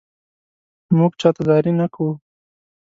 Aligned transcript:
مونږ 0.97 1.13
چاته 1.21 1.41
زاري 1.47 1.71
نه 1.79 1.87
کوو 1.93 2.11